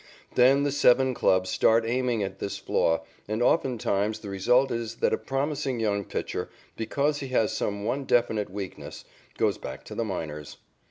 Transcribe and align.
Then 0.33 0.63
the 0.63 0.71
seven 0.71 1.13
clubs 1.13 1.51
start 1.51 1.85
aiming 1.85 2.23
at 2.23 2.39
this 2.39 2.57
flaw, 2.57 3.03
and 3.27 3.39
oftentimes 3.43 4.17
the 4.17 4.31
result 4.31 4.71
is 4.71 4.95
that 4.95 5.13
a 5.13 5.17
promising 5.19 5.79
young 5.79 6.05
pitcher, 6.05 6.49
because 6.75 7.19
he 7.19 7.27
has 7.27 7.55
some 7.55 7.83
one 7.85 8.05
definite 8.05 8.49
weakness, 8.49 9.05
goes 9.37 9.59
back 9.59 9.83
to 9.83 9.93
the 9.93 10.03
minors. 10.03 10.57